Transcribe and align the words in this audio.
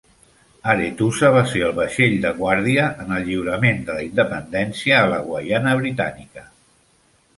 Arethusa 0.71 1.29
va 1.35 1.43
ser 1.49 1.61
el 1.65 1.75
vaixell 1.79 2.15
de 2.23 2.31
guàrdia 2.39 2.87
en 3.03 3.13
el 3.19 3.29
lliurament 3.29 3.85
de 3.91 3.99
la 3.99 4.07
independència 4.07 4.97
a 5.03 5.07
la 5.13 5.21
Guaiana 5.29 5.77
Britànica. 5.83 6.49